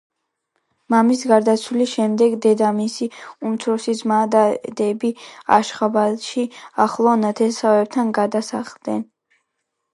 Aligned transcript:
მამის 0.93 1.19
გარდაცვალების 1.31 1.91
შემდეგ 1.97 2.33
დედამისი, 2.45 3.09
უმცროსი 3.51 3.95
ძმა 4.01 4.19
და 4.37 4.41
დები 4.81 5.13
აშხაბადში, 5.59 6.49
ახლო 6.89 7.17
ნათესავებთან 7.25 8.13
გადასახლდნენ. 8.23 9.09